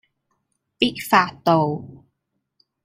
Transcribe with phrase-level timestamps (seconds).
[0.79, 1.83] 必發道